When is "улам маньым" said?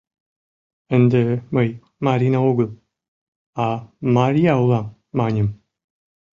4.63-5.47